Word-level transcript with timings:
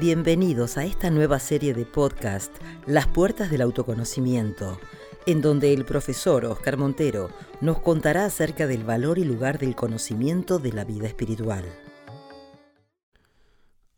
Bienvenidos 0.00 0.78
a 0.78 0.86
esta 0.86 1.10
nueva 1.10 1.38
serie 1.38 1.74
de 1.74 1.84
podcast, 1.84 2.56
Las 2.86 3.06
Puertas 3.06 3.50
del 3.50 3.60
Autoconocimiento, 3.60 4.80
en 5.26 5.42
donde 5.42 5.74
el 5.74 5.84
profesor 5.84 6.46
Oscar 6.46 6.78
Montero 6.78 7.28
nos 7.60 7.80
contará 7.80 8.24
acerca 8.24 8.66
del 8.66 8.82
valor 8.82 9.18
y 9.18 9.24
lugar 9.24 9.58
del 9.58 9.76
conocimiento 9.76 10.58
de 10.58 10.72
la 10.72 10.84
vida 10.84 11.06
espiritual. 11.06 11.66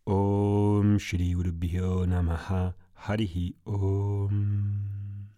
Om 0.03 0.97
Shri 0.97 1.37
Namaha 2.09 2.75
Harihi 2.97 3.55
Om. 3.63 5.29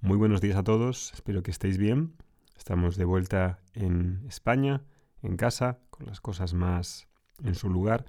Muy 0.00 0.16
buenos 0.16 0.40
días 0.40 0.56
a 0.56 0.64
todos, 0.64 1.12
espero 1.14 1.44
que 1.44 1.52
estéis 1.52 1.78
bien. 1.78 2.16
Estamos 2.56 2.96
de 2.96 3.04
vuelta 3.04 3.60
en 3.74 4.24
España, 4.26 4.82
en 5.22 5.36
casa, 5.36 5.78
con 5.90 6.06
las 6.06 6.20
cosas 6.20 6.52
más 6.52 7.06
en 7.44 7.54
su 7.54 7.70
lugar 7.70 8.06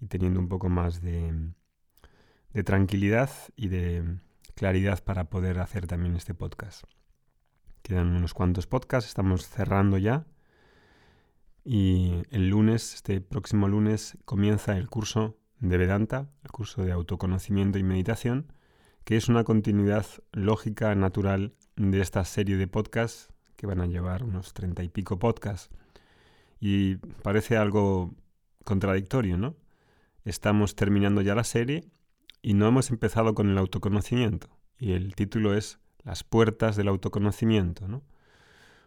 y 0.00 0.06
teniendo 0.06 0.40
un 0.40 0.48
poco 0.48 0.68
más 0.68 1.02
de, 1.02 1.52
tranquilidad 2.64 3.30
y 3.56 3.68
de 3.68 4.18
claridad 4.54 5.02
para 5.04 5.30
poder 5.30 5.58
hacer 5.60 5.86
también 5.86 6.16
este 6.16 6.34
podcast. 6.34 6.84
Quedan 7.82 8.08
unos 8.08 8.34
cuantos 8.34 8.66
podcasts, 8.66 9.08
estamos 9.08 9.48
cerrando 9.48 9.98
ya. 9.98 10.26
Y 11.64 12.22
el 12.30 12.48
lunes, 12.48 12.94
este 12.94 13.20
próximo 13.20 13.68
lunes, 13.68 14.18
comienza 14.24 14.76
el 14.76 14.88
curso 14.88 15.36
de 15.60 15.76
Vedanta, 15.76 16.30
el 16.42 16.50
curso 16.50 16.82
de 16.82 16.92
autoconocimiento 16.92 17.78
y 17.78 17.82
meditación, 17.82 18.52
que 19.04 19.16
es 19.16 19.28
una 19.28 19.44
continuidad 19.44 20.06
lógica, 20.32 20.94
natural 20.94 21.54
de 21.76 22.00
esta 22.00 22.24
serie 22.24 22.56
de 22.56 22.66
podcasts 22.66 23.28
que 23.56 23.66
van 23.66 23.80
a 23.80 23.86
llevar 23.86 24.24
unos 24.24 24.54
treinta 24.54 24.82
y 24.82 24.88
pico 24.88 25.18
podcasts. 25.18 25.70
Y 26.60 26.96
parece 26.96 27.56
algo 27.56 28.14
contradictorio, 28.64 29.36
¿no? 29.36 29.54
Estamos 30.24 30.74
terminando 30.76 31.22
ya 31.22 31.34
la 31.34 31.44
serie 31.44 31.84
y 32.42 32.54
no 32.54 32.66
hemos 32.66 32.90
empezado 32.90 33.34
con 33.34 33.48
el 33.48 33.58
autoconocimiento. 33.58 34.48
Y 34.78 34.92
el 34.92 35.14
título 35.14 35.54
es 35.54 35.78
Las 36.02 36.24
puertas 36.24 36.76
del 36.76 36.88
autoconocimiento, 36.88 37.88
¿no? 37.88 38.02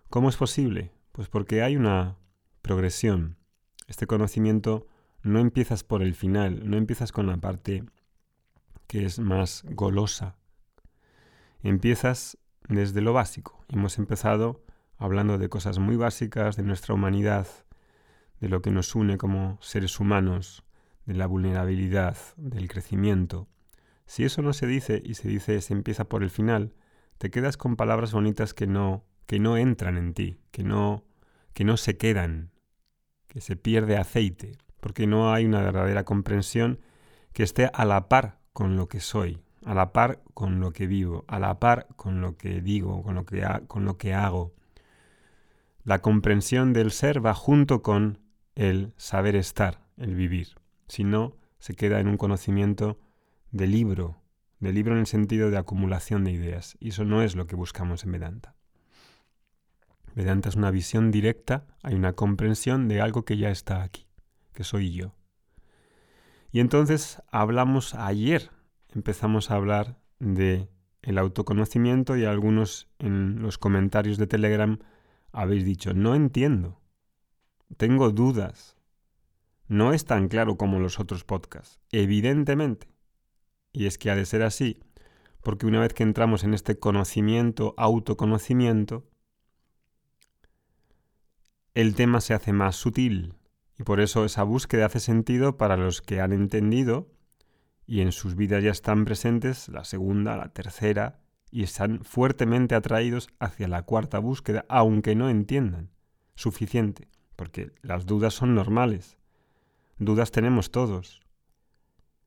¿Cómo 0.10 0.30
es 0.30 0.38
posible? 0.38 0.92
Pues 1.12 1.30
porque 1.30 1.64
hay 1.64 1.76
una 1.76 2.18
progresión. 2.62 3.38
Este 3.88 4.08
conocimiento 4.08 4.88
no 5.24 5.40
empiezas 5.40 5.84
por 5.84 6.02
el 6.02 6.14
final, 6.14 6.70
no 6.70 6.78
empiezas 6.78 7.12
con 7.12 7.28
la 7.28 7.38
parte 7.38 7.84
que 8.88 9.06
es 9.06 9.20
más 9.20 9.64
golosa. 9.72 10.36
Empiezas 11.62 12.38
desde 12.68 13.02
lo 13.02 13.14
básico. 13.14 13.64
Hemos 13.70 13.98
empezado 13.98 14.64
hablando 14.98 15.38
de 15.38 15.50
cosas 15.50 15.80
muy 15.80 15.96
básicas 15.96 16.56
de 16.58 16.64
nuestra 16.64 16.94
humanidad, 16.94 17.48
de 18.40 18.50
lo 18.50 18.62
que 18.62 18.72
nos 18.72 18.94
une 18.94 19.18
como 19.18 19.58
seres 19.62 20.00
humanos, 20.00 20.63
de 21.06 21.14
la 21.14 21.28
vulnerabilidad, 21.28 22.18
del 22.38 22.68
crecimiento. 22.68 23.48
Si 24.06 24.24
eso 24.24 24.42
no 24.42 24.54
se 24.54 24.68
dice 24.68 25.02
y 25.04 25.16
se 25.16 25.28
dice 25.28 25.60
se 25.62 25.74
empieza 25.74 26.06
por 26.06 26.24
el 26.24 26.30
final, 26.30 26.74
te 27.18 27.30
quedas 27.30 27.58
con 27.58 27.76
palabras 27.76 28.14
bonitas 28.14 28.54
que 28.54 28.68
no 28.68 29.04
que 29.26 29.40
no 29.40 29.58
entran 29.58 29.98
en 29.98 30.14
ti, 30.14 30.40
que 30.52 30.64
no 30.64 31.04
que 31.54 31.64
no 31.64 31.78
se 31.78 31.98
quedan, 31.98 32.52
que 33.28 33.42
se 33.42 33.56
pierde 33.56 33.98
aceite, 33.98 34.58
porque 34.80 35.08
no 35.08 35.34
hay 35.34 35.46
una 35.46 35.62
verdadera 35.62 36.04
comprensión 36.04 36.80
que 37.32 37.44
esté 37.44 37.70
a 37.74 37.86
la 37.86 38.10
par 38.10 38.40
con 38.54 38.76
lo 38.76 38.88
que 38.88 39.00
soy, 39.00 39.42
a 39.66 39.74
la 39.74 39.94
par 39.94 40.22
con 40.34 40.60
lo 40.60 40.72
que 40.72 40.88
vivo, 40.88 41.26
a 41.28 41.40
la 41.40 41.60
par 41.60 41.88
con 41.96 42.22
lo 42.22 42.38
que 42.38 42.62
digo, 42.62 43.02
con 43.04 43.16
lo 43.16 43.26
que, 43.26 43.46
con 43.68 43.86
lo 43.86 43.98
que 43.98 44.14
hago. 44.14 44.54
La 45.84 46.02
comprensión 46.02 46.74
del 46.74 46.92
ser 46.92 47.26
va 47.26 47.34
junto 47.34 47.82
con 47.82 48.20
el 48.56 48.94
saber 48.98 49.36
estar, 49.36 49.82
el 49.98 50.16
vivir. 50.16 50.56
Si 50.94 51.04
no, 51.04 51.36
se 51.58 51.74
queda 51.74 52.00
en 52.00 52.08
un 52.08 52.18
conocimiento 52.18 53.00
de 53.50 53.66
libro, 53.66 54.22
de 54.60 54.72
libro 54.72 54.94
en 54.94 55.00
el 55.00 55.08
sentido 55.08 55.50
de 55.50 55.58
acumulación 55.58 56.24
de 56.24 56.32
ideas. 56.32 56.78
Y 56.80 56.90
eso 56.90 57.04
no 57.04 57.24
es 57.24 57.36
lo 57.36 57.48
que 57.48 57.56
buscamos 57.56 58.04
en 58.04 58.12
Vedanta. 58.12 58.54
Vedanta 60.14 60.50
es 60.50 60.56
una 60.56 60.70
visión 60.70 61.10
directa, 61.10 61.66
hay 61.82 61.96
una 61.96 62.14
comprensión 62.14 62.88
de 62.88 63.02
algo 63.02 63.26
que 63.26 63.38
ya 63.38 63.50
está 63.50 63.82
aquí, 63.82 64.06
que 64.54 64.64
soy 64.64 64.92
yo. 64.92 65.16
Y 66.52 66.60
entonces 66.60 67.24
hablamos 67.32 67.96
ayer, 67.96 68.52
empezamos 68.94 69.50
a 69.50 69.56
hablar 69.56 69.98
de 70.20 70.70
el 71.02 71.18
autoconocimiento 71.18 72.18
y 72.18 72.26
algunos 72.26 72.88
en 73.00 73.42
los 73.42 73.58
comentarios 73.58 74.20
de 74.20 74.28
Telegram 74.28 74.78
habéis 75.32 75.66
dicho, 75.66 75.96
no 75.96 76.14
entiendo. 76.14 76.80
Tengo 77.78 78.12
dudas. 78.12 78.78
No 79.74 79.92
es 79.92 80.06
tan 80.06 80.28
claro 80.28 80.56
como 80.56 80.80
los 80.80 81.00
otros 81.00 81.24
podcasts, 81.24 81.80
evidentemente. 81.92 82.94
Y 83.72 83.88
es 83.88 83.98
que 83.98 84.12
ha 84.12 84.16
de 84.16 84.28
ser 84.28 84.44
así, 84.44 84.80
porque 85.42 85.66
una 85.66 85.80
vez 85.80 85.96
que 85.96 86.04
entramos 86.04 86.44
en 86.44 86.54
este 86.54 86.78
conocimiento, 86.78 87.74
autoconocimiento, 87.76 89.10
el 91.74 91.96
tema 91.96 92.22
se 92.22 92.36
hace 92.36 92.54
más 92.54 92.76
sutil. 92.76 93.34
Y 93.80 93.82
por 93.82 94.00
eso 94.00 94.26
esa 94.26 94.44
búsqueda 94.44 94.86
hace 94.86 95.00
sentido 95.00 95.58
para 95.58 95.76
los 95.76 96.04
que 96.04 96.22
han 96.22 96.34
entendido 96.34 97.12
y 97.88 98.02
en 98.02 98.12
sus 98.12 98.36
vidas 98.36 98.64
ya 98.64 98.70
están 98.70 99.06
presentes 99.06 99.70
la 99.70 99.86
segunda, 99.86 100.38
la 100.38 100.50
tercera, 100.54 101.20
y 101.50 101.64
están 101.64 102.04
fuertemente 102.04 102.76
atraídos 102.76 103.28
hacia 103.40 103.68
la 103.68 103.82
cuarta 103.82 104.20
búsqueda, 104.20 104.66
aunque 104.70 105.16
no 105.16 105.32
entiendan 105.32 105.90
suficiente 106.36 107.08
porque 107.36 107.72
las 107.82 108.06
dudas 108.06 108.36
son 108.36 108.54
normales. 108.54 109.18
Dudas 109.98 110.32
tenemos 110.32 110.72
todos. 110.72 111.22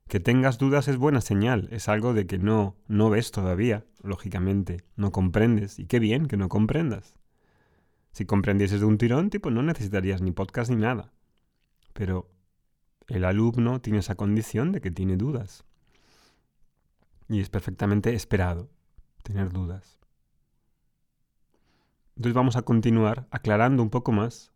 Que 0.09 0.21
tengas 0.21 0.59
dudas 0.59 0.87
es 0.87 0.97
buena 0.97 1.21
señal, 1.21 1.69
es 1.73 1.89
algo 1.89 2.15
de 2.15 2.27
que 2.27 2.39
no, 2.39 2.77
no 2.87 3.11
ves 3.11 3.33
todavía, 3.33 3.85
lógicamente, 4.03 4.85
no 4.95 5.11
comprendes, 5.11 5.79
y 5.79 5.87
qué 5.87 5.99
bien 5.99 6.27
que 6.27 6.37
no 6.37 6.49
comprendas. 6.49 7.15
Si 8.13 8.25
comprendieses 8.25 8.81
de 8.81 8.87
un 8.87 8.99
tirón, 8.99 9.31
tipo, 9.31 9.51
no 9.51 9.63
necesitarías 9.63 10.23
ni 10.23 10.31
podcast 10.31 10.71
ni 10.71 10.77
nada. 10.77 11.13
Pero 11.93 12.31
el 13.09 13.25
alumno 13.25 13.81
tiene 13.81 13.99
esa 13.99 14.15
condición 14.15 14.73
de 14.73 14.81
que 14.81 14.91
tiene 14.91 15.17
dudas. 15.17 15.65
Y 17.29 17.41
es 17.41 17.51
perfectamente 17.51 18.15
esperado 18.15 18.71
tener 19.23 19.53
dudas. 19.53 19.99
Entonces 22.17 22.35
vamos 22.35 22.57
a 22.57 22.63
continuar 22.63 23.27
aclarando 23.31 23.83
un 23.83 23.91
poco 23.91 24.13
más 24.13 24.53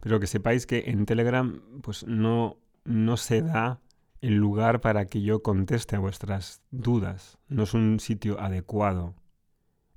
pero 0.00 0.20
que 0.20 0.26
sepáis 0.26 0.66
que 0.66 0.84
en 0.86 1.06
Telegram 1.06 1.60
pues 1.82 2.06
no, 2.06 2.58
no 2.84 3.16
se 3.16 3.42
da 3.42 3.80
el 4.20 4.34
lugar 4.34 4.80
para 4.80 5.06
que 5.06 5.22
yo 5.22 5.42
conteste 5.42 5.96
a 5.96 6.00
vuestras 6.00 6.62
dudas. 6.70 7.38
No 7.48 7.64
es 7.64 7.74
un 7.74 8.00
sitio 8.00 8.40
adecuado 8.40 9.14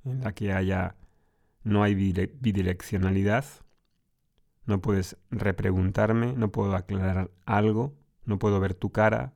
en 0.04 0.22
la 0.22 0.32
que 0.32 0.52
haya 0.52 0.96
no 1.64 1.82
hay 1.82 1.94
bidireccionalidad. 1.94 3.44
No 4.64 4.80
puedes 4.80 5.16
repreguntarme, 5.30 6.34
no 6.34 6.52
puedo 6.52 6.76
aclarar 6.76 7.30
algo, 7.46 7.94
no 8.24 8.38
puedo 8.38 8.60
ver 8.60 8.74
tu 8.74 8.90
cara, 8.90 9.34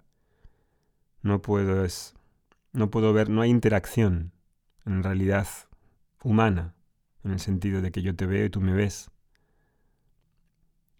no 1.22 1.42
puedo 1.42 1.86
no 2.72 2.90
puedo 2.90 3.12
ver, 3.12 3.28
no 3.28 3.42
hay 3.42 3.50
interacción 3.50 4.32
en 4.84 5.02
realidad 5.02 5.48
humana, 6.22 6.74
en 7.24 7.32
el 7.32 7.40
sentido 7.40 7.82
de 7.82 7.90
que 7.90 8.02
yo 8.02 8.14
te 8.14 8.26
veo 8.26 8.44
y 8.46 8.50
tú 8.50 8.60
me 8.60 8.72
ves. 8.72 9.10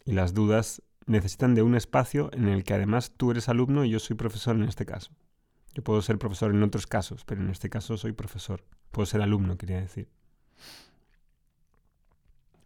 Y 0.07 0.13
las 0.13 0.33
dudas 0.33 0.81
necesitan 1.05 1.53
de 1.53 1.63
un 1.63 1.75
espacio 1.75 2.29
en 2.31 2.47
el 2.47 2.63
que 2.63 2.73
además 2.73 3.11
tú 3.17 3.31
eres 3.31 3.49
alumno 3.49 3.83
y 3.83 3.89
yo 3.89 3.99
soy 3.99 4.15
profesor 4.15 4.55
en 4.55 4.63
este 4.63 4.85
caso. 4.85 5.11
Yo 5.73 5.83
puedo 5.83 6.01
ser 6.01 6.17
profesor 6.17 6.49
en 6.51 6.63
otros 6.63 6.87
casos, 6.87 7.25
pero 7.25 7.41
en 7.41 7.49
este 7.49 7.69
caso 7.69 7.97
soy 7.97 8.13
profesor. 8.13 8.63
Puedo 8.91 9.05
ser 9.05 9.21
alumno, 9.21 9.57
quería 9.57 9.81
decir. 9.81 10.09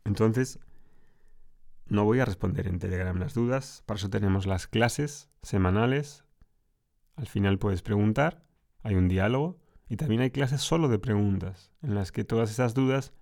Entonces, 0.05 0.59
no 1.87 2.05
voy 2.05 2.19
a 2.19 2.25
responder 2.25 2.67
en 2.67 2.77
Telegram 2.77 3.17
las 3.17 3.33
dudas, 3.33 3.81
para 3.87 3.97
eso 3.97 4.11
tenemos 4.11 4.45
las 4.45 4.67
clases 4.67 5.27
semanales. 5.41 6.23
Al 7.15 7.25
final 7.25 7.57
puedes 7.57 7.81
preguntar, 7.81 8.45
hay 8.83 8.93
un 8.93 9.07
diálogo 9.07 9.57
y 9.89 9.97
también 9.97 10.21
hay 10.21 10.29
clases 10.29 10.61
solo 10.61 10.89
de 10.89 10.99
preguntas, 10.99 11.71
en 11.81 11.95
las 11.95 12.11
que 12.11 12.23
todas 12.23 12.51
esas 12.51 12.75
dudas 12.75 13.13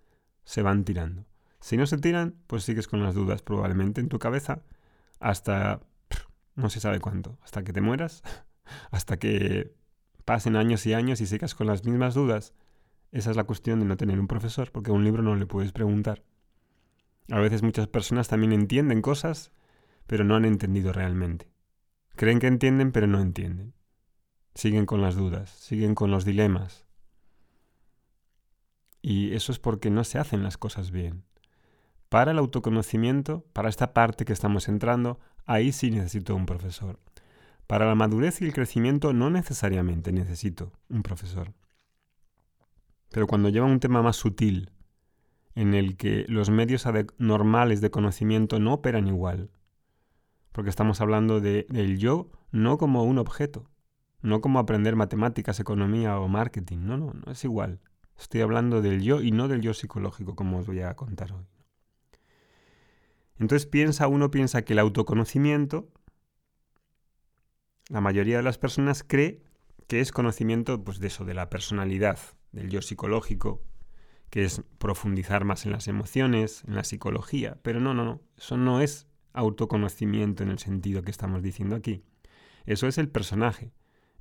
se 0.44 0.62
van 0.62 0.84
tirando. 0.84 1.26
Si 1.60 1.78
no 1.78 1.86
se 1.86 1.98
tiran, 1.98 2.36
pues 2.48 2.64
sigues 2.64 2.88
con 2.88 3.04
las 3.04 3.16
dudas 3.16 3.42
probablemente 3.42 4.02
en 4.02 4.10
tu 4.10 4.20
cabeza 4.20 4.64
hasta 5.20 5.82
no 6.56 6.70
se 6.70 6.80
sabe 6.80 7.00
cuánto, 7.00 7.38
hasta 7.42 7.64
que 7.64 7.74
te 7.74 7.82
mueras, 7.82 8.22
hasta 8.92 9.18
que 9.18 9.74
pasen 10.26 10.56
años 10.56 10.86
y 10.86 10.94
años 10.94 11.22
y 11.22 11.26
sigas 11.26 11.56
con 11.56 11.68
las 11.68 11.86
mismas 11.86 12.14
dudas. 12.14 12.54
Esa 13.12 13.32
es 13.32 13.38
la 13.38 13.46
cuestión 13.46 13.80
de 13.80 13.86
no 13.86 13.98
tener 13.98 14.20
un 14.20 14.28
profesor, 14.28 14.72
porque 14.72 14.92
a 14.92 14.94
un 14.94 15.04
libro 15.04 15.24
no 15.24 15.36
le 15.36 15.48
puedes 15.48 15.72
preguntar. 15.72 16.24
A 17.32 17.40
veces 17.40 17.64
muchas 17.64 17.88
personas 17.88 18.28
también 18.28 18.54
entienden 18.54 19.02
cosas, 19.02 19.52
pero 20.06 20.24
no 20.24 20.36
han 20.36 20.46
entendido 20.46 20.94
realmente. 20.94 21.50
Creen 22.16 22.40
que 22.40 22.48
entienden, 22.48 22.92
pero 22.92 23.08
no 23.08 23.20
entienden. 23.20 23.74
Siguen 24.54 24.86
con 24.86 25.02
las 25.02 25.16
dudas, 25.16 25.50
siguen 25.50 25.96
con 25.96 26.12
los 26.12 26.26
dilemas. 26.26 26.86
Y 29.02 29.34
eso 29.34 29.52
es 29.52 29.60
porque 29.60 29.90
no 29.90 30.04
se 30.04 30.20
hacen 30.20 30.44
las 30.44 30.58
cosas 30.58 30.92
bien. 30.92 31.24
Para 32.10 32.32
el 32.32 32.40
autoconocimiento, 32.40 33.46
para 33.54 33.70
esta 33.70 33.94
parte 33.94 34.26
que 34.26 34.34
estamos 34.34 34.68
entrando, 34.68 35.20
ahí 35.46 35.72
sí 35.72 35.92
necesito 35.92 36.36
un 36.36 36.48
profesor. 36.48 37.00
Para 37.68 37.86
la 37.86 37.94
madurez 37.94 38.42
y 38.42 38.46
el 38.46 38.54
crecimiento 38.54 39.14
no 39.14 39.30
necesariamente 39.30 40.12
necesito 40.12 40.72
un 40.90 41.04
profesor. 41.04 41.54
Pero 43.12 43.28
cuando 43.28 43.50
lleva 43.50 43.68
un 43.68 43.80
tema 43.80 44.02
más 44.02 44.16
sutil, 44.16 44.72
en 45.54 45.76
el 45.76 45.98
que 45.98 46.26
los 46.28 46.50
medios 46.50 46.88
normales 47.20 47.80
de 47.80 47.92
conocimiento 47.92 48.60
no 48.60 48.74
operan 48.74 49.08
igual, 49.08 49.52
porque 50.52 50.72
estamos 50.72 51.02
hablando 51.02 51.42
de, 51.42 51.68
del 51.70 52.00
yo 52.00 52.32
no 52.52 52.80
como 52.80 53.04
un 53.04 53.20
objeto, 53.20 53.70
no 54.22 54.42
como 54.42 54.58
aprender 54.58 54.96
matemáticas, 54.96 55.60
economía 55.60 56.20
o 56.20 56.28
marketing, 56.28 56.80
no, 56.80 56.98
no, 56.98 57.14
no 57.14 57.32
es 57.32 57.44
igual. 57.44 57.82
Estoy 58.18 58.42
hablando 58.42 58.82
del 58.82 59.02
yo 59.04 59.22
y 59.22 59.32
no 59.32 59.48
del 59.48 59.62
yo 59.62 59.76
psicológico, 59.76 60.36
como 60.36 60.58
os 60.58 60.66
voy 60.66 60.82
a 60.82 60.96
contar 60.96 61.32
hoy. 61.34 61.46
Entonces 63.40 63.66
piensa, 63.66 64.08
uno 64.08 64.32
piensa 64.32 64.64
que 64.64 64.74
el 64.74 64.80
autoconocimiento, 64.80 65.90
la 67.88 68.02
mayoría 68.02 68.38
de 68.38 68.44
las 68.44 68.58
personas 68.58 69.04
cree 69.08 69.42
que 69.88 70.02
es 70.02 70.12
conocimiento 70.12 70.84
pues, 70.84 71.00
de 71.00 71.08
eso, 71.08 71.26
de 71.26 71.34
la 71.34 71.50
personalidad, 71.50 72.20
del 72.52 72.70
yo 72.70 72.82
psicológico, 72.82 73.64
que 74.30 74.44
es 74.44 74.62
profundizar 74.78 75.46
más 75.46 75.66
en 75.66 75.72
las 75.72 75.88
emociones, 75.88 76.64
en 76.68 76.76
la 76.76 76.84
psicología. 76.84 77.58
Pero 77.64 77.80
no, 77.80 77.94
no, 77.94 78.06
no, 78.06 78.22
eso 78.38 78.58
no 78.58 78.82
es 78.82 79.08
autoconocimiento 79.34 80.44
en 80.44 80.50
el 80.50 80.60
sentido 80.60 81.02
que 81.02 81.12
estamos 81.12 81.42
diciendo 81.42 81.76
aquí. 81.76 82.04
Eso 82.66 82.88
es 82.88 82.98
el 82.98 83.10
personaje, 83.10 83.72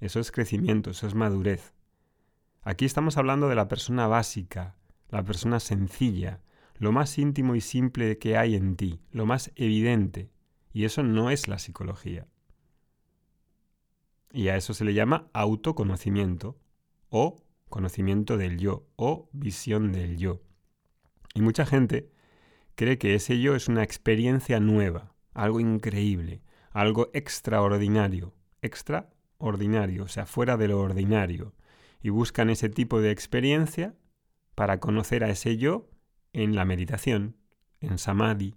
eso 0.00 0.20
es 0.20 0.30
crecimiento, 0.30 0.90
eso 0.90 1.06
es 1.06 1.14
madurez. 1.14 1.74
Aquí 2.62 2.84
estamos 2.84 3.16
hablando 3.16 3.48
de 3.48 3.56
la 3.56 3.68
persona 3.68 4.06
básica, 4.06 4.76
la 5.10 5.22
persona 5.24 5.60
sencilla, 5.60 6.40
lo 6.78 6.92
más 6.92 7.18
íntimo 7.18 7.54
y 7.54 7.60
simple 7.60 8.18
que 8.18 8.36
hay 8.36 8.54
en 8.54 8.76
ti, 8.76 9.00
lo 9.10 9.26
más 9.26 9.50
evidente. 9.56 10.30
Y 10.72 10.84
eso 10.84 11.02
no 11.02 11.30
es 11.30 11.48
la 11.48 11.58
psicología. 11.58 12.26
Y 14.32 14.48
a 14.48 14.56
eso 14.56 14.74
se 14.74 14.84
le 14.84 14.94
llama 14.94 15.28
autoconocimiento 15.32 16.58
o 17.08 17.42
conocimiento 17.68 18.36
del 18.36 18.58
yo 18.58 18.86
o 18.96 19.28
visión 19.32 19.92
del 19.92 20.18
yo. 20.18 20.40
Y 21.34 21.42
mucha 21.42 21.66
gente 21.66 22.10
cree 22.74 22.98
que 22.98 23.14
ese 23.14 23.40
yo 23.40 23.56
es 23.56 23.68
una 23.68 23.82
experiencia 23.82 24.60
nueva, 24.60 25.14
algo 25.34 25.60
increíble, 25.60 26.42
algo 26.70 27.10
extraordinario, 27.12 28.34
extraordinario, 28.62 30.04
o 30.04 30.08
sea, 30.08 30.26
fuera 30.26 30.56
de 30.56 30.68
lo 30.68 30.78
ordinario, 30.80 31.54
y 32.00 32.10
buscan 32.10 32.50
ese 32.50 32.68
tipo 32.68 33.00
de 33.00 33.10
experiencia 33.10 33.96
para 34.54 34.78
conocer 34.78 35.24
a 35.24 35.30
ese 35.30 35.56
yo 35.56 35.88
en 36.38 36.54
la 36.54 36.64
meditación, 36.64 37.36
en 37.80 37.98
samadhi 37.98 38.54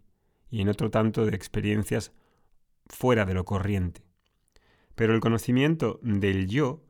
y 0.52 0.62
en 0.62 0.70
otro 0.70 0.92
tanto 0.92 1.26
de 1.26 1.36
experiencias 1.36 2.12
fuera 2.86 3.26
de 3.26 3.34
lo 3.34 3.44
corriente. 3.44 4.04
Pero 4.94 5.16
el 5.16 5.20
conocimiento 5.20 6.00
del 6.04 6.48
yo 6.48 6.84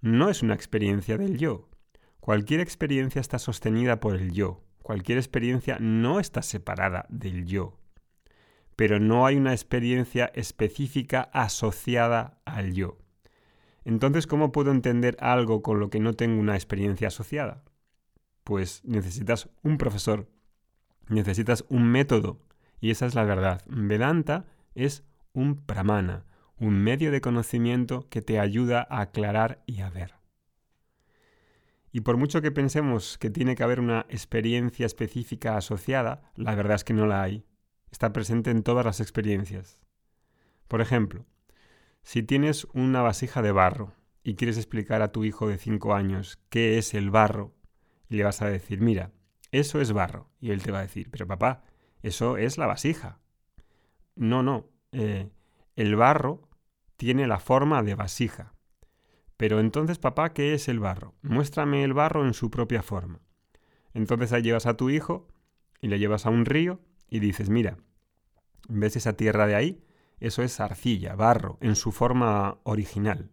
no 0.00 0.30
es 0.30 0.42
una 0.42 0.54
experiencia 0.54 1.18
del 1.18 1.38
yo. 1.38 1.68
Cualquier 2.20 2.60
experiencia 2.60 3.20
está 3.20 3.40
sostenida 3.40 3.98
por 3.98 4.14
el 4.14 4.32
yo. 4.32 4.62
Cualquier 4.82 5.18
experiencia 5.18 5.78
no 5.80 6.20
está 6.20 6.42
separada 6.42 7.04
del 7.08 7.44
yo. 7.44 7.80
Pero 8.76 9.00
no 9.00 9.26
hay 9.26 9.36
una 9.36 9.52
experiencia 9.52 10.30
específica 10.36 11.30
asociada 11.32 12.38
al 12.44 12.74
yo. 12.74 12.98
Entonces, 13.84 14.28
¿cómo 14.28 14.52
puedo 14.52 14.70
entender 14.70 15.16
algo 15.18 15.62
con 15.62 15.80
lo 15.80 15.90
que 15.90 15.98
no 15.98 16.14
tengo 16.14 16.40
una 16.40 16.54
experiencia 16.54 17.08
asociada? 17.08 17.64
Pues 18.44 18.84
necesitas 18.84 19.48
un 19.62 19.78
profesor, 19.78 20.28
necesitas 21.08 21.64
un 21.68 21.90
método, 21.90 22.40
y 22.80 22.90
esa 22.90 23.06
es 23.06 23.14
la 23.14 23.24
verdad. 23.24 23.62
Vedanta 23.66 24.46
es 24.74 25.04
un 25.32 25.64
pramana, 25.64 26.24
un 26.58 26.82
medio 26.82 27.10
de 27.12 27.20
conocimiento 27.20 28.08
que 28.08 28.22
te 28.22 28.38
ayuda 28.38 28.86
a 28.90 29.00
aclarar 29.00 29.62
y 29.66 29.80
a 29.80 29.90
ver. 29.90 30.14
Y 31.92 32.00
por 32.00 32.16
mucho 32.16 32.40
que 32.40 32.50
pensemos 32.50 33.18
que 33.18 33.30
tiene 33.30 33.54
que 33.54 33.62
haber 33.62 33.78
una 33.78 34.06
experiencia 34.08 34.86
específica 34.86 35.56
asociada, 35.56 36.32
la 36.36 36.54
verdad 36.54 36.76
es 36.76 36.84
que 36.84 36.94
no 36.94 37.06
la 37.06 37.22
hay. 37.22 37.44
Está 37.90 38.12
presente 38.14 38.50
en 38.50 38.62
todas 38.62 38.84
las 38.84 39.00
experiencias. 39.00 39.82
Por 40.68 40.80
ejemplo, 40.80 41.26
si 42.02 42.22
tienes 42.22 42.66
una 42.72 43.02
vasija 43.02 43.42
de 43.42 43.52
barro 43.52 43.92
y 44.24 44.36
quieres 44.36 44.56
explicar 44.56 45.02
a 45.02 45.12
tu 45.12 45.24
hijo 45.24 45.48
de 45.48 45.58
5 45.58 45.94
años 45.94 46.40
qué 46.48 46.78
es 46.78 46.94
el 46.94 47.10
barro, 47.10 47.54
le 48.12 48.24
vas 48.24 48.42
a 48.42 48.48
decir, 48.48 48.80
mira, 48.80 49.10
eso 49.50 49.80
es 49.80 49.92
barro. 49.92 50.30
Y 50.40 50.50
él 50.50 50.62
te 50.62 50.72
va 50.72 50.78
a 50.78 50.82
decir, 50.82 51.10
pero 51.10 51.26
papá, 51.26 51.64
eso 52.02 52.36
es 52.36 52.58
la 52.58 52.66
vasija. 52.66 53.20
No, 54.16 54.42
no. 54.42 54.68
Eh, 54.92 55.30
el 55.76 55.96
barro 55.96 56.48
tiene 56.96 57.26
la 57.26 57.38
forma 57.38 57.82
de 57.82 57.94
vasija. 57.94 58.54
Pero 59.36 59.60
entonces, 59.60 59.98
papá, 59.98 60.32
¿qué 60.32 60.54
es 60.54 60.68
el 60.68 60.78
barro? 60.78 61.14
Muéstrame 61.22 61.84
el 61.84 61.94
barro 61.94 62.26
en 62.26 62.34
su 62.34 62.50
propia 62.50 62.82
forma. 62.82 63.20
Entonces 63.94 64.32
ahí 64.32 64.42
llevas 64.42 64.66
a 64.66 64.76
tu 64.76 64.90
hijo 64.90 65.28
y 65.80 65.88
le 65.88 65.98
llevas 65.98 66.26
a 66.26 66.30
un 66.30 66.44
río 66.44 66.80
y 67.08 67.18
dices, 67.18 67.50
mira, 67.50 67.78
¿ves 68.68 68.96
esa 68.96 69.14
tierra 69.14 69.46
de 69.46 69.54
ahí? 69.54 69.84
Eso 70.20 70.42
es 70.42 70.60
arcilla, 70.60 71.16
barro, 71.16 71.58
en 71.60 71.74
su 71.74 71.90
forma 71.90 72.58
original. 72.62 73.30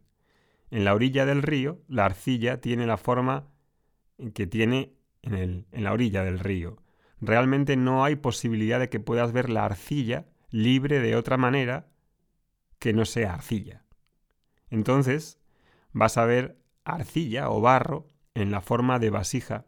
En 0.71 0.83
la 0.83 0.93
orilla 0.93 1.25
del 1.25 1.43
río, 1.43 1.81
la 1.87 2.05
arcilla 2.05 2.61
tiene 2.61 2.87
la 2.87 2.97
forma 2.97 3.47
que 4.33 4.48
tiene 4.48 4.94
en, 5.21 5.33
el, 5.33 5.66
en 5.71 5.83
la 5.83 5.94
orilla 5.94 6.24
del 6.24 6.39
río. 6.39 6.77
Realmente 7.21 7.75
no 7.75 8.04
hay 8.04 8.16
posibilidad 8.16 8.80
de 8.80 8.89
que 8.89 9.00
puedas 9.00 9.31
ver 9.31 9.50
la 9.50 9.66
arcilla 9.66 10.25
libre 10.50 11.00
de 11.00 11.16
otra 11.16 11.38
manera 11.38 11.88
que 12.80 12.94
no 12.94 13.06
sea 13.06 13.33
arcilla. 13.33 13.83
Entonces 14.69 15.39
vas 15.92 16.18
a 16.18 16.25
ver 16.25 16.57
arcilla 16.83 17.50
o 17.50 17.62
barro 17.62 18.07
en 18.33 18.51
la 18.51 18.62
forma 18.62 19.00
de 19.00 19.10
vasija, 19.10 19.66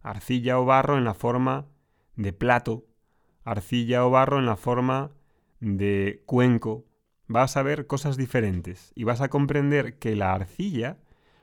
arcilla 0.00 0.58
o 0.58 0.64
barro 0.64 0.98
en 0.98 1.04
la 1.04 1.14
forma 1.14 1.66
de 2.16 2.32
plato, 2.32 2.86
arcilla 3.44 4.04
o 4.04 4.10
barro 4.10 4.38
en 4.38 4.46
la 4.46 4.56
forma 4.56 5.12
de 5.60 6.22
cuenco. 6.26 6.86
Vas 7.26 7.56
a 7.56 7.62
ver 7.62 7.86
cosas 7.86 8.16
diferentes 8.16 8.92
y 8.94 9.04
vas 9.04 9.20
a 9.20 9.28
comprender 9.28 9.98
que 9.98 10.16
la 10.16 10.32
arcilla 10.32 10.98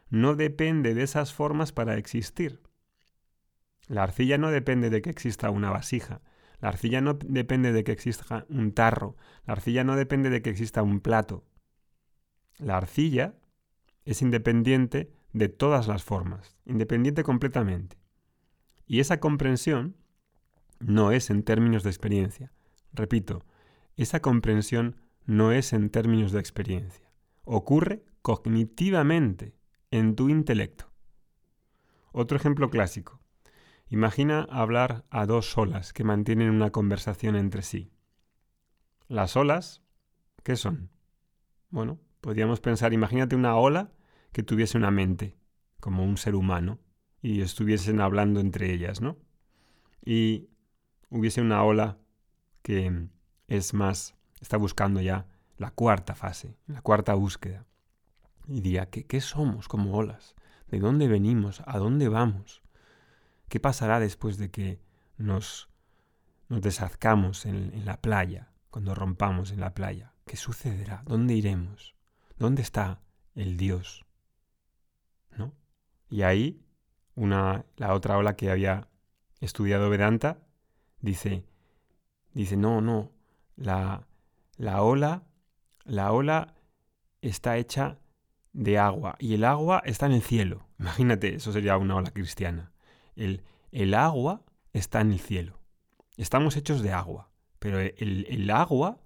no 0.10 0.36
depende 0.36 0.94
de 0.94 1.04
esas 1.04 1.34
formas 1.34 1.72
para 1.72 1.98
existir. 1.98 2.62
La 3.88 4.04
arcilla 4.04 4.38
no 4.38 4.50
depende 4.52 4.90
de 4.90 5.02
que 5.02 5.10
exista 5.10 5.50
una 5.50 5.69
vasija, 5.69 6.22
la 6.60 6.69
arcilla 6.69 7.02
no 7.02 7.13
depende 7.13 7.72
de 7.72 7.84
que 7.84 7.91
exista 7.91 8.46
un 8.50 8.72
tarro, 8.72 9.15
la 9.46 9.53
arcilla 9.53 9.84
no 9.84 9.96
depende 9.96 10.29
de 10.29 10.41
que 10.41 10.50
exista 10.50 10.82
un 10.82 11.00
plato. 11.00 11.46
La 12.58 12.77
arcilla 12.77 13.36
es 14.06 14.22
independiente 14.22 15.12
de 15.34 15.50
todas 15.50 15.88
las 15.88 16.03
formas, 16.03 16.56
independiente 16.65 17.24
completamente. 17.24 17.98
Y 18.88 19.00
esa 19.00 19.20
comprensión 19.20 19.98
no 20.79 21.12
es 21.12 21.29
en 21.29 21.44
términos 21.44 21.84
de 21.84 21.89
experiencia. 21.89 22.53
Repito, 22.94 23.46
esa 23.98 24.22
comprensión 24.22 24.96
no 25.25 25.51
es 25.51 25.74
en 25.74 25.89
términos 25.89 26.32
de 26.32 26.39
experiencia. 26.39 27.12
Ocurre 27.44 28.06
cognitivamente 28.22 29.56
en 29.98 30.18
tu 30.18 30.28
intelecto. 30.28 30.92
Otro 32.12 32.36
ejemplo 32.36 32.70
clásico. 32.70 33.22
Imagina 33.88 34.46
hablar 34.50 35.06
a 35.10 35.25
dos 35.25 35.58
olas 35.58 35.94
que 35.94 36.04
mantienen 36.04 36.50
una 36.50 36.72
conversación 36.72 37.38
entre 37.38 37.62
sí. 37.62 37.94
Las 39.08 39.38
olas, 39.38 39.84
¿qué 40.44 40.58
son? 40.58 40.90
Bueno, 41.70 42.00
podríamos 42.20 42.60
pensar, 42.60 42.92
imagínate 42.92 43.38
una 43.38 43.56
ola 43.56 43.94
que 44.34 44.44
tuviese 44.44 44.78
una 44.78 44.92
mente, 44.92 45.38
como 45.80 46.04
un 46.04 46.18
ser 46.18 46.36
humano, 46.36 46.80
y 47.22 47.40
estuviesen 47.40 48.02
hablando 48.02 48.42
entre 48.42 48.74
ellas, 48.74 49.00
¿no? 49.00 49.18
Y 50.04 50.50
hubiese 51.10 51.40
una 51.40 51.64
ola 51.64 52.00
que 52.64 53.08
es 53.48 53.74
más, 53.74 54.16
está 54.42 54.58
buscando 54.58 55.00
ya 55.00 55.28
la 55.58 55.72
cuarta 55.72 56.16
fase, 56.16 56.58
la 56.68 56.82
cuarta 56.82 57.14
búsqueda. 57.14 57.66
Y 58.48 58.62
diría, 58.62 58.90
¿qué, 58.90 59.06
qué 59.06 59.22
somos 59.22 59.68
como 59.68 59.96
olas? 59.96 60.36
¿De 60.68 60.80
dónde 60.80 61.08
venimos? 61.08 61.62
¿A 61.66 61.78
dónde 61.78 62.10
vamos? 62.10 62.62
¿Qué 63.50 63.60
pasará 63.60 64.00
después 64.00 64.38
de 64.38 64.52
que 64.52 64.82
nos, 65.18 65.70
nos 66.50 66.62
deshazcamos 66.62 67.46
en, 67.46 67.74
en 67.74 67.86
la 67.86 68.02
playa, 68.02 68.52
cuando 68.70 68.96
rompamos 68.96 69.52
en 69.52 69.60
la 69.60 69.74
playa? 69.74 70.14
¿Qué 70.25 70.38
sucederá? 70.38 71.04
¿Dónde 71.06 71.36
iremos? 71.36 71.96
¿Dónde 72.38 72.62
está 72.62 73.02
el 73.36 73.58
Dios? 73.58 74.06
¿No? 75.38 75.54
Y 76.10 76.24
ahí, 76.24 76.66
una, 77.16 77.66
la 77.78 77.94
otra 77.94 78.18
ola 78.18 78.36
que 78.36 78.52
había 78.52 78.90
estudiado 79.40 79.90
Vedanta 79.90 80.40
dice, 81.00 81.46
dice, 82.34 82.58
no, 82.58 82.82
no, 82.82 83.12
la, 83.56 84.08
la 84.58 84.82
ola, 84.82 85.24
la 85.84 86.12
ola 86.12 86.56
está 87.22 87.58
hecha 87.58 88.00
de 88.55 88.79
agua 88.79 89.17
y 89.19 89.33
el 89.33 89.43
agua 89.43 89.83
está 89.85 90.05
en 90.05 90.13
el 90.13 90.21
cielo. 90.21 90.65
Imagínate, 90.79 91.35
eso 91.35 91.51
sería 91.51 91.77
una 91.77 91.95
ola 91.95 92.12
cristiana. 92.12 92.71
El, 93.15 93.43
el 93.71 93.93
agua 93.93 94.43
está 94.74 95.01
en 95.01 95.12
el 95.12 95.19
cielo. 95.19 95.59
Estamos 96.17 96.55
hechos 96.55 96.81
de 96.81 96.93
agua, 96.93 97.29
pero 97.59 97.79
el, 97.79 98.25
el 98.29 98.50
agua, 98.50 99.01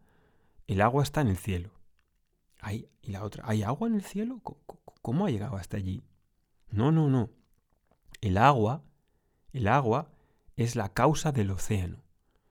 el 0.67 0.81
agua 0.81 1.03
está 1.03 1.21
en 1.21 1.29
el 1.29 1.37
cielo. 1.37 1.71
¿Hay, 2.61 2.89
y 3.01 3.11
la 3.11 3.23
otra, 3.23 3.43
¿hay 3.47 3.63
agua 3.63 3.87
en 3.87 3.95
el 3.95 4.03
cielo? 4.03 4.41
¿Cómo 5.01 5.25
ha 5.25 5.31
llegado 5.31 5.57
hasta 5.57 5.77
allí? 5.77 6.03
No, 6.69 6.91
no, 6.91 7.09
no. 7.09 7.31
El 8.21 8.37
agua, 8.37 8.83
el 9.53 9.67
agua 9.67 10.11
es 10.55 10.75
la 10.75 10.93
causa 10.93 11.31
del 11.31 11.49
océano. 11.49 12.03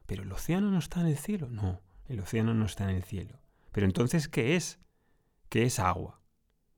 Pero 0.07 0.23
el 0.23 0.33
océano 0.33 0.71
no 0.71 0.79
está 0.79 1.01
en 1.01 1.09
el 1.09 1.19
cielo. 1.19 1.49
No, 1.51 1.83
el 2.07 2.19
océano 2.21 2.55
no 2.55 2.65
está 2.65 2.85
en 2.85 2.97
el 2.97 3.05
cielo. 3.05 3.39
Pero 3.71 3.87
entonces, 3.87 4.27
¿qué 4.29 4.57
es? 4.57 4.81
¿Qué 5.51 5.65
es 5.65 5.79
agua? 5.79 6.21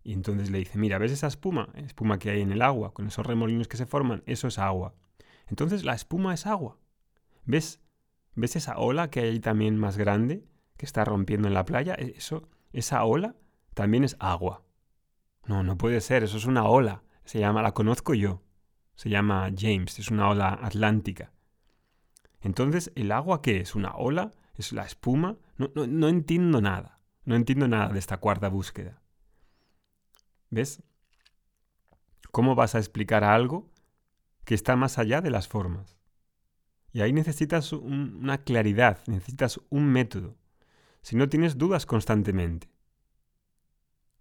Y 0.02 0.12
entonces 0.12 0.50
le 0.50 0.58
dice, 0.58 0.78
mira, 0.78 0.98
¿ves 0.98 1.12
esa 1.12 1.26
espuma? 1.26 1.68
Espuma 1.74 2.18
que 2.18 2.30
hay 2.30 2.40
en 2.40 2.52
el 2.52 2.62
agua, 2.62 2.94
con 2.94 3.06
esos 3.06 3.26
remolinos 3.26 3.68
que 3.68 3.76
se 3.76 3.86
forman, 3.86 4.22
eso 4.26 4.48
es 4.48 4.58
agua. 4.58 4.94
Entonces 5.48 5.84
la 5.84 5.94
espuma 5.94 6.32
es 6.32 6.46
agua. 6.46 6.78
¿Ves? 7.44 7.80
¿Ves 8.34 8.56
esa 8.56 8.78
ola 8.78 9.10
que 9.10 9.20
hay 9.20 9.28
ahí 9.28 9.40
también 9.40 9.76
más 9.76 9.96
grande 9.96 10.44
que 10.76 10.86
está 10.86 11.04
rompiendo 11.04 11.48
en 11.48 11.54
la 11.54 11.64
playa? 11.64 11.94
E, 11.94 12.14
eso, 12.16 12.48
esa 12.72 13.04
ola 13.04 13.36
también 13.74 14.04
es 14.04 14.16
agua. 14.20 14.62
No, 15.46 15.62
no 15.62 15.76
puede 15.76 16.00
ser, 16.00 16.22
eso 16.22 16.36
es 16.36 16.44
una 16.44 16.64
ola. 16.64 17.02
Se 17.24 17.38
llama, 17.38 17.62
la 17.62 17.72
conozco 17.72 18.14
yo. 18.14 18.42
Se 18.94 19.10
llama 19.10 19.50
James, 19.56 19.98
es 19.98 20.10
una 20.10 20.28
ola 20.28 20.58
atlántica. 20.62 21.32
Entonces, 22.40 22.92
¿el 22.94 23.12
agua 23.12 23.42
qué 23.42 23.60
es? 23.60 23.74
¿Una 23.74 23.94
ola? 23.96 24.30
¿Es 24.54 24.72
la 24.72 24.84
espuma? 24.84 25.38
No, 25.56 26.08
entiendo 26.08 26.60
nada. 26.60 27.00
No 27.24 27.34
entiendo 27.34 27.68
nada 27.68 27.88
de 27.92 27.98
esta 27.98 28.18
cuarta 28.18 28.48
búsqueda. 28.48 29.00
¿Ves? 30.50 30.82
¿Cómo 32.32 32.54
vas 32.54 32.74
a 32.74 32.78
explicar 32.78 33.24
algo 33.24 33.70
que 34.44 34.54
está 34.54 34.76
más 34.76 34.98
allá 34.98 35.20
de 35.20 35.30
las 35.30 35.48
formas? 35.48 35.96
Y 36.92 37.02
ahí 37.02 37.12
necesitas 37.12 37.72
una 37.72 38.38
claridad, 38.38 38.98
necesitas 39.06 39.60
un 39.70 39.86
método. 39.86 40.36
Si 41.02 41.16
no 41.16 41.28
tienes 41.28 41.56
dudas 41.56 41.86
constantemente. 41.86 42.68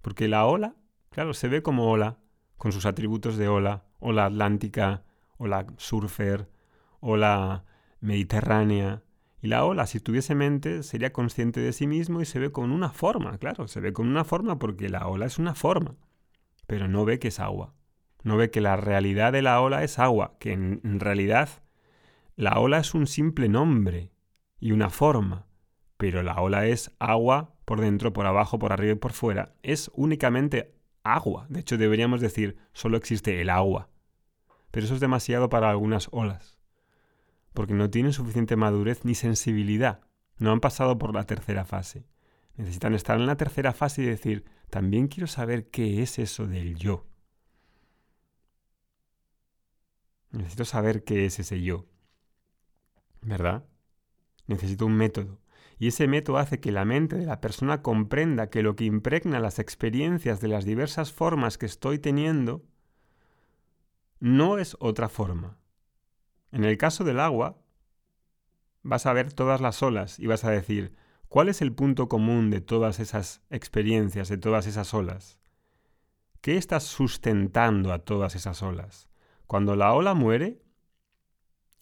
Porque 0.01 0.27
la 0.27 0.45
ola, 0.45 0.75
claro, 1.09 1.33
se 1.33 1.47
ve 1.47 1.63
como 1.63 1.89
ola, 1.89 2.19
con 2.57 2.71
sus 2.71 2.85
atributos 2.85 3.37
de 3.37 3.47
ola, 3.47 3.85
ola 3.99 4.25
atlántica, 4.25 5.03
ola 5.37 5.65
surfer, 5.77 6.47
ola 6.99 7.65
mediterránea. 8.01 9.03
Y 9.41 9.47
la 9.47 9.65
ola, 9.65 9.87
si 9.87 9.99
tuviese 9.99 10.35
mente, 10.35 10.83
sería 10.83 11.11
consciente 11.11 11.59
de 11.59 11.73
sí 11.73 11.87
mismo 11.87 12.21
y 12.21 12.25
se 12.25 12.39
ve 12.39 12.51
con 12.51 12.71
una 12.71 12.91
forma, 12.91 13.37
claro, 13.37 13.67
se 13.67 13.79
ve 13.79 13.93
con 13.93 14.07
una 14.07 14.25
forma 14.25 14.59
porque 14.59 14.89
la 14.89 15.07
ola 15.07 15.25
es 15.25 15.39
una 15.39 15.55
forma, 15.55 15.95
pero 16.69 16.87
no 16.87 17.03
ve 17.03 17.19
que 17.19 17.27
es 17.27 17.41
agua. 17.41 17.73
No 18.23 18.37
ve 18.37 18.51
que 18.51 18.61
la 18.61 18.77
realidad 18.77 19.33
de 19.33 19.41
la 19.41 19.59
ola 19.59 19.83
es 19.83 19.99
agua, 19.99 20.37
que 20.39 20.53
en 20.53 20.99
realidad 21.01 21.49
la 22.35 22.59
ola 22.59 22.77
es 22.77 22.93
un 22.93 23.07
simple 23.07 23.49
nombre 23.49 24.11
y 24.59 24.71
una 24.71 24.89
forma, 24.89 25.47
pero 25.97 26.23
la 26.23 26.39
ola 26.39 26.67
es 26.67 26.91
agua 26.99 27.55
por 27.65 27.81
dentro, 27.81 28.13
por 28.13 28.25
abajo, 28.25 28.59
por 28.59 28.71
arriba 28.71 28.93
y 28.93 28.95
por 28.95 29.11
fuera. 29.11 29.55
Es 29.63 29.91
únicamente 29.93 30.75
agua. 31.03 31.47
De 31.49 31.59
hecho, 31.59 31.77
deberíamos 31.77 32.21
decir, 32.21 32.55
solo 32.71 32.95
existe 32.95 33.41
el 33.41 33.49
agua. 33.49 33.89
Pero 34.71 34.85
eso 34.85 34.93
es 34.93 35.01
demasiado 35.01 35.49
para 35.49 35.69
algunas 35.69 36.07
olas 36.11 36.59
porque 37.53 37.73
no 37.73 37.89
tienen 37.89 38.13
suficiente 38.13 38.55
madurez 38.55 39.05
ni 39.05 39.15
sensibilidad. 39.15 39.99
No 40.37 40.51
han 40.51 40.59
pasado 40.59 40.97
por 40.97 41.13
la 41.13 41.25
tercera 41.25 41.65
fase. 41.65 42.05
Necesitan 42.55 42.93
estar 42.93 43.19
en 43.19 43.27
la 43.27 43.35
tercera 43.35 43.73
fase 43.73 44.01
y 44.01 44.05
decir, 44.05 44.45
también 44.69 45.07
quiero 45.07 45.27
saber 45.27 45.69
qué 45.69 46.01
es 46.01 46.19
eso 46.19 46.47
del 46.47 46.75
yo. 46.75 47.05
Necesito 50.31 50.65
saber 50.65 51.03
qué 51.03 51.25
es 51.25 51.39
ese 51.39 51.61
yo. 51.61 51.85
¿Verdad? 53.21 53.65
Necesito 54.47 54.85
un 54.85 54.95
método. 54.95 55.39
Y 55.79 55.87
ese 55.87 56.07
método 56.07 56.37
hace 56.37 56.59
que 56.59 56.71
la 56.71 56.85
mente 56.85 57.15
de 57.15 57.25
la 57.25 57.41
persona 57.41 57.81
comprenda 57.81 58.49
que 58.49 58.63
lo 58.63 58.75
que 58.75 58.83
impregna 58.83 59.39
las 59.39 59.59
experiencias 59.59 60.41
de 60.41 60.49
las 60.49 60.65
diversas 60.65 61.13
formas 61.13 61.57
que 61.57 61.65
estoy 61.65 61.99
teniendo 61.99 62.63
no 64.19 64.57
es 64.57 64.75
otra 64.79 65.07
forma, 65.07 65.57
en 66.51 66.65
el 66.65 66.77
caso 66.77 67.03
del 67.03 67.19
agua, 67.19 67.57
vas 68.83 69.05
a 69.05 69.13
ver 69.13 69.31
todas 69.31 69.61
las 69.61 69.81
olas 69.83 70.19
y 70.19 70.27
vas 70.27 70.43
a 70.43 70.51
decir, 70.51 70.95
¿cuál 71.29 71.47
es 71.47 71.61
el 71.61 71.71
punto 71.71 72.09
común 72.09 72.49
de 72.49 72.59
todas 72.59 72.99
esas 72.99 73.41
experiencias, 73.49 74.27
de 74.27 74.37
todas 74.37 74.67
esas 74.67 74.93
olas? 74.93 75.39
¿Qué 76.41 76.57
estás 76.57 76.83
sustentando 76.83 77.93
a 77.93 77.99
todas 77.99 78.35
esas 78.35 78.61
olas? 78.61 79.07
Cuando 79.47 79.75
la 79.75 79.93
ola 79.93 80.13
muere, 80.13 80.61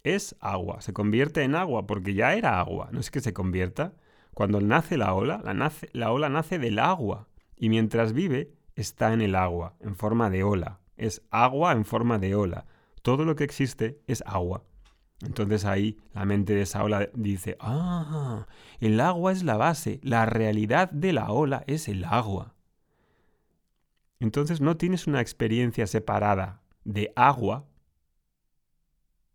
es 0.04 0.36
agua, 0.40 0.82
se 0.82 0.94
convierte 0.94 1.42
en 1.44 1.56
agua 1.56 1.88
porque 1.88 2.14
ya 2.14 2.36
era 2.36 2.60
agua, 2.60 2.90
no 2.92 3.00
es 3.00 3.10
que 3.10 3.20
se 3.20 3.34
convierta. 3.34 3.96
Cuando 4.34 4.62
nace 4.62 4.98
la 4.98 5.14
ola, 5.14 5.42
la, 5.44 5.72
la 5.94 6.12
ola 6.12 6.30
nace 6.30 6.60
del 6.60 6.78
agua 6.78 7.28
y 7.56 7.70
mientras 7.70 8.14
vive 8.14 8.54
está 8.76 9.12
en 9.14 9.22
el 9.22 9.36
agua, 9.36 9.76
en 9.80 9.96
forma 9.96 10.30
de 10.30 10.44
ola. 10.44 10.80
Es 10.96 11.24
agua 11.32 11.72
en 11.72 11.86
forma 11.86 12.20
de 12.20 12.36
ola 12.36 12.68
todo 13.08 13.24
lo 13.24 13.38
que 13.38 13.46
existe 13.46 14.02
es 14.06 14.22
agua. 14.26 14.66
Entonces 15.22 15.66
ahí 15.66 15.98
la 16.14 16.26
mente 16.26 16.54
de 16.54 16.62
esa 16.62 16.84
ola 16.84 17.10
dice, 17.14 17.58
ah, 17.60 18.48
el 18.80 19.00
agua 19.00 19.32
es 19.32 19.44
la 19.44 19.58
base, 19.58 20.00
la 20.04 20.26
realidad 20.26 20.92
de 20.92 21.14
la 21.14 21.32
ola 21.32 21.64
es 21.68 21.88
el 21.88 22.06
agua. 22.06 22.54
Entonces 24.20 24.62
no 24.62 24.78
tienes 24.78 25.08
una 25.08 25.22
experiencia 25.22 25.88
separada 25.88 26.62
de 26.84 27.12
agua, 27.16 27.66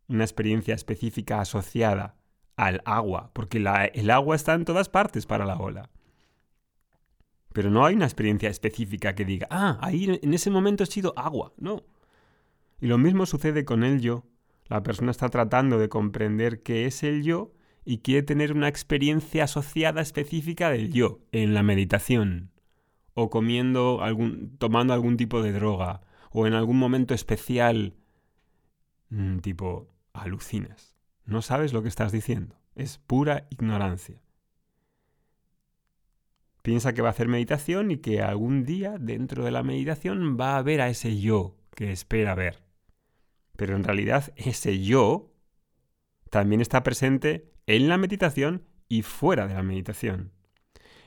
una 0.09 0.25
experiencia 0.25 0.75
específica 0.75 1.41
asociada 1.41 2.17
al 2.57 2.83
agua, 2.85 3.31
porque 3.33 3.59
el 3.59 4.11
agua 4.11 4.37
está 4.37 4.55
en 4.55 4.65
todas 4.65 4.89
partes 4.89 5.27
para 5.27 5.45
la 5.45 5.57
ola. 5.57 5.91
Pero 7.53 7.71
no 7.71 7.85
hay 7.85 7.97
una 7.97 8.07
experiencia 8.07 8.49
específica 8.49 9.15
que 9.15 9.25
diga, 9.25 9.47
ah, 9.51 9.79
ahí 9.81 10.19
en 10.23 10.35
ese 10.35 10.51
momento 10.51 10.85
ha 10.85 10.87
sido 10.87 11.13
agua. 11.17 11.53
No, 11.59 11.83
y 12.81 12.87
lo 12.87 12.99
mismo 12.99 13.27
sucede 13.27 13.65
con 13.65 13.85
el 13.85 14.01
yo. 14.01 14.25
La 14.73 14.83
persona 14.83 15.11
está 15.11 15.29
tratando 15.29 15.79
de 15.79 15.91
comprender 15.91 16.63
qué 16.63 16.87
es 16.87 17.03
el 17.03 17.23
yo 17.23 17.53
y 17.85 17.99
quiere 17.99 18.23
tener 18.23 18.55
una 18.55 18.69
experiencia 18.69 19.45
asociada 19.45 20.01
específica 20.01 20.71
del 20.71 20.91
yo 20.91 21.21
en 21.31 21.53
la 21.53 21.63
meditación 21.63 22.53
o 23.13 23.29
comiendo 23.29 24.01
algún 24.01 24.57
tomando 24.57 24.95
algún 24.95 25.19
tipo 25.19 25.43
de 25.43 25.53
droga 25.53 26.01
o 26.31 26.47
en 26.47 26.55
algún 26.55 26.79
momento 26.79 27.13
especial 27.13 27.97
mm, 29.11 29.41
tipo 29.41 29.91
alucinas. 30.15 30.97
No 31.27 31.43
sabes 31.43 31.75
lo 31.75 31.83
que 31.83 31.91
estás 31.91 32.11
diciendo, 32.11 32.57
es 32.75 32.97
pura 32.97 33.47
ignorancia. 33.51 34.23
Piensa 36.63 36.95
que 36.95 37.03
va 37.03 37.09
a 37.09 37.13
hacer 37.13 37.29
meditación 37.29 37.91
y 37.91 37.99
que 37.99 38.23
algún 38.23 38.65
día 38.65 38.97
dentro 38.99 39.45
de 39.45 39.51
la 39.51 39.63
meditación 39.63 40.39
va 40.41 40.57
a 40.57 40.63
ver 40.63 40.81
a 40.81 40.89
ese 40.89 41.21
yo 41.21 41.59
que 41.75 41.93
espera 41.93 42.35
ver 42.35 42.62
pero 43.57 43.77
en 43.77 43.85
realidad 43.85 44.33
ese 44.37 44.81
yo 44.81 45.33
también 46.31 46.61
está 46.61 46.83
presente 46.83 47.53
en 47.67 47.89
la 47.89 47.99
meditación 47.99 48.65
y 48.89 49.03
fuera 49.03 49.47
de 49.47 49.55
la 49.55 49.63
meditación. 49.63 50.33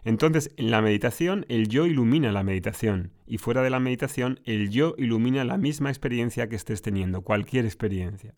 Entonces, 0.03 0.51
en 0.57 0.69
la 0.69 0.83
meditación 0.83 1.45
el 1.49 1.67
yo 1.67 1.87
ilumina 1.87 2.31
la 2.31 2.43
meditación 2.43 3.11
y 3.25 3.39
fuera 3.39 3.63
de 3.63 3.71
la 3.71 3.79
meditación 3.79 4.39
el 4.45 4.69
yo 4.69 4.93
ilumina 4.99 5.43
la 5.43 5.57
misma 5.57 5.89
experiencia 5.89 6.47
que 6.47 6.55
estés 6.55 6.83
teniendo, 6.83 7.21
cualquier 7.21 7.65
experiencia. 7.65 8.35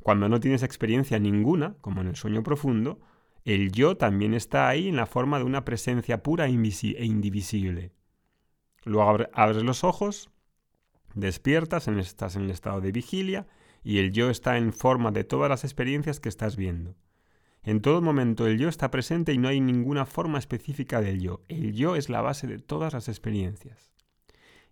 Cuando 0.00 0.28
no 0.28 0.38
tienes 0.40 0.62
experiencia 0.62 1.18
ninguna, 1.18 1.76
como 1.80 2.02
en 2.02 2.08
el 2.08 2.16
sueño 2.16 2.42
profundo, 2.42 3.00
el 3.44 3.72
yo 3.72 3.96
también 3.96 4.34
está 4.34 4.68
ahí 4.68 4.88
en 4.88 4.96
la 4.96 5.06
forma 5.06 5.38
de 5.38 5.44
una 5.44 5.64
presencia 5.64 6.22
pura 6.22 6.46
e 6.46 6.50
indivisible. 6.50 7.92
Luego 8.84 9.26
abres 9.32 9.62
los 9.62 9.84
ojos 9.84 10.30
Despiertas, 11.14 11.88
estás 11.88 12.36
en 12.36 12.44
el 12.44 12.50
estado 12.50 12.80
de 12.80 12.92
vigilia 12.92 13.46
y 13.84 13.98
el 13.98 14.12
yo 14.12 14.30
está 14.30 14.56
en 14.56 14.72
forma 14.72 15.10
de 15.10 15.24
todas 15.24 15.50
las 15.50 15.64
experiencias 15.64 16.20
que 16.20 16.28
estás 16.28 16.56
viendo. 16.56 16.96
En 17.64 17.80
todo 17.80 18.00
momento 18.02 18.46
el 18.46 18.58
yo 18.58 18.68
está 18.68 18.90
presente 18.90 19.32
y 19.32 19.38
no 19.38 19.48
hay 19.48 19.60
ninguna 19.60 20.06
forma 20.06 20.38
específica 20.38 21.00
del 21.00 21.20
yo. 21.20 21.42
El 21.48 21.72
yo 21.74 21.94
es 21.94 22.08
la 22.08 22.20
base 22.20 22.46
de 22.46 22.58
todas 22.58 22.92
las 22.92 23.08
experiencias. 23.08 23.92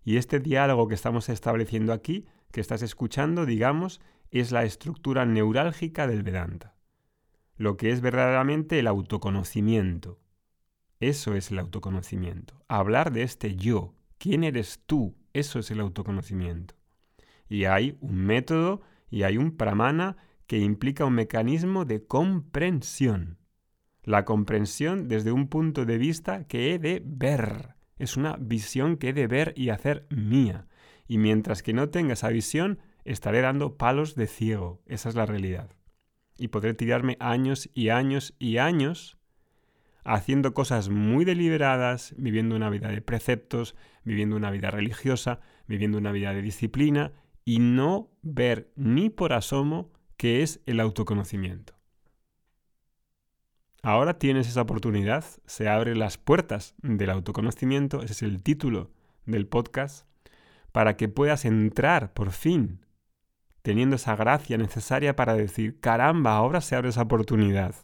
Y 0.03 0.17
este 0.17 0.39
diálogo 0.39 0.87
que 0.87 0.95
estamos 0.95 1.29
estableciendo 1.29 1.93
aquí, 1.93 2.25
que 2.51 2.59
estás 2.59 2.81
escuchando, 2.81 3.45
digamos, 3.45 4.01
es 4.31 4.51
la 4.51 4.63
estructura 4.63 5.25
neurálgica 5.25 6.07
del 6.07 6.23
Vedanta. 6.23 6.75
Lo 7.55 7.77
que 7.77 7.91
es 7.91 8.01
verdaderamente 8.01 8.79
el 8.79 8.87
autoconocimiento. 8.87 10.19
Eso 10.99 11.35
es 11.35 11.51
el 11.51 11.59
autoconocimiento. 11.59 12.63
Hablar 12.67 13.11
de 13.11 13.23
este 13.23 13.55
yo. 13.55 13.93
¿Quién 14.17 14.43
eres 14.43 14.81
tú? 14.85 15.15
Eso 15.33 15.59
es 15.59 15.71
el 15.71 15.79
autoconocimiento. 15.79 16.75
Y 17.49 17.65
hay 17.65 17.97
un 18.01 18.25
método 18.25 18.81
y 19.09 19.23
hay 19.23 19.37
un 19.37 19.57
pramana 19.57 20.17
que 20.47 20.59
implica 20.59 21.05
un 21.05 21.13
mecanismo 21.13 21.85
de 21.85 22.05
comprensión. 22.05 23.37
La 24.03 24.25
comprensión 24.25 25.07
desde 25.07 25.31
un 25.31 25.47
punto 25.47 25.85
de 25.85 25.97
vista 25.97 26.45
que 26.45 26.73
he 26.73 26.79
de 26.79 27.01
ver. 27.05 27.75
Es 27.97 28.17
una 28.17 28.35
visión 28.37 28.97
que 28.97 29.09
he 29.09 29.13
de 29.13 29.27
ver 29.27 29.53
y 29.55 29.69
hacer 29.69 30.07
mía. 30.09 30.67
Y 31.07 31.17
mientras 31.17 31.61
que 31.61 31.73
no 31.73 31.89
tenga 31.89 32.13
esa 32.13 32.29
visión, 32.29 32.79
estaré 33.05 33.41
dando 33.41 33.77
palos 33.77 34.15
de 34.15 34.27
ciego. 34.27 34.81
Esa 34.87 35.09
es 35.09 35.15
la 35.15 35.25
realidad. 35.25 35.69
Y 36.37 36.47
podré 36.47 36.73
tirarme 36.73 37.17
años 37.19 37.69
y 37.73 37.89
años 37.89 38.33
y 38.39 38.57
años 38.57 39.20
haciendo 40.03 40.53
cosas 40.53 40.89
muy 40.89 41.25
deliberadas, 41.25 42.13
viviendo 42.17 42.55
una 42.55 42.69
vida 42.69 42.89
de 42.89 43.01
preceptos, 43.01 43.75
viviendo 44.03 44.35
una 44.35 44.51
vida 44.51 44.71
religiosa, 44.71 45.39
viviendo 45.67 45.97
una 45.97 46.11
vida 46.11 46.33
de 46.33 46.41
disciplina 46.41 47.11
y 47.45 47.59
no 47.59 48.09
ver 48.21 48.71
ni 48.75 49.09
por 49.09 49.33
asomo 49.33 49.91
qué 50.17 50.41
es 50.41 50.61
el 50.65 50.79
autoconocimiento. 50.79 51.73
Ahora 53.83 54.19
tienes 54.19 54.47
esa 54.47 54.61
oportunidad, 54.61 55.25
se 55.45 55.67
abren 55.67 55.97
las 55.97 56.17
puertas 56.17 56.75
del 56.83 57.09
autoconocimiento, 57.09 58.03
ese 58.03 58.13
es 58.13 58.21
el 58.21 58.43
título 58.43 58.91
del 59.25 59.47
podcast, 59.47 60.05
para 60.71 60.97
que 60.97 61.09
puedas 61.09 61.45
entrar 61.45 62.13
por 62.13 62.31
fin, 62.31 62.85
teniendo 63.63 63.95
esa 63.95 64.15
gracia 64.15 64.57
necesaria 64.57 65.15
para 65.15 65.33
decir, 65.33 65.79
caramba, 65.79 66.35
ahora 66.35 66.61
se 66.61 66.75
abre 66.75 66.89
esa 66.89 67.01
oportunidad 67.01 67.75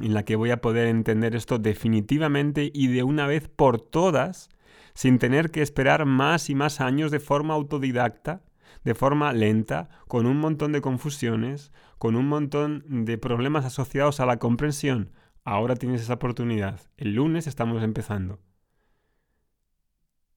en 0.00 0.14
la 0.14 0.24
que 0.24 0.36
voy 0.36 0.50
a 0.50 0.60
poder 0.60 0.86
entender 0.86 1.34
esto 1.34 1.58
definitivamente 1.58 2.70
y 2.72 2.88
de 2.88 3.02
una 3.02 3.26
vez 3.26 3.48
por 3.48 3.80
todas, 3.80 4.48
sin 4.94 5.18
tener 5.18 5.50
que 5.50 5.62
esperar 5.62 6.06
más 6.06 6.50
y 6.50 6.54
más 6.54 6.80
años 6.80 7.10
de 7.10 7.20
forma 7.20 7.54
autodidacta, 7.54 8.42
de 8.84 8.94
forma 8.94 9.32
lenta, 9.32 9.88
con 10.08 10.26
un 10.26 10.38
montón 10.38 10.72
de 10.72 10.80
confusiones, 10.80 11.72
con 11.98 12.16
un 12.16 12.28
montón 12.28 13.04
de 13.04 13.18
problemas 13.18 13.64
asociados 13.64 14.20
a 14.20 14.26
la 14.26 14.38
comprensión. 14.38 15.12
Ahora 15.44 15.76
tienes 15.76 16.02
esa 16.02 16.14
oportunidad. 16.14 16.80
El 16.96 17.14
lunes 17.14 17.46
estamos 17.46 17.82
empezando. 17.82 18.40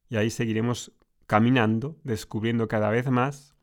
Y 0.10 0.18
ahí 0.18 0.30
seguiremos 0.30 0.92
caminando, 1.28 1.98
descubriendo 2.04 2.68
cada 2.68 2.90
vez 2.90 3.10
más, 3.10 3.56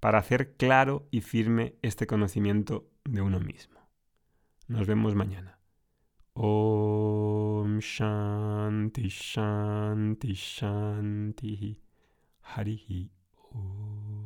para 0.00 0.18
hacer 0.18 0.56
claro 0.56 1.08
y 1.10 1.20
firme 1.20 1.76
este 1.82 2.06
conocimiento 2.06 2.88
de 3.04 3.22
uno 3.22 3.40
mismo. 3.40 3.83
Nos 4.66 4.86
vemos 4.86 5.14
mañana. 5.14 5.58
Om 6.34 7.80
Shanti 7.80 9.08
Shanti 9.10 10.34
Shanti 10.34 11.78
Harihi 12.40 13.10
Om. 13.52 14.23